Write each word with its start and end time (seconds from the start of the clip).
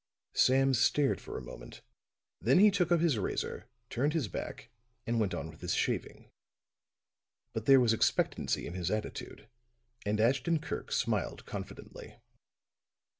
Sams 0.33 0.79
stared 0.79 1.21
for 1.21 1.37
a 1.37 1.43
moment, 1.43 1.81
then 2.41 2.57
he 2.57 2.71
took 2.71 2.91
up 2.91 3.01
his 3.01 3.19
razor, 3.19 3.67
turned 3.91 4.13
his 4.13 4.27
back 4.27 4.69
and 5.05 5.19
went 5.19 5.35
on 5.35 5.51
with 5.51 5.61
his 5.61 5.75
shaving. 5.75 6.27
But 7.53 7.67
there 7.67 7.79
was 7.79 7.93
expectancy 7.93 8.65
in 8.65 8.73
his 8.73 8.89
attitude; 8.89 9.47
and 10.03 10.19
Ashton 10.19 10.57
Kirk 10.57 10.91
smiled 10.91 11.45
confidently. 11.45 12.19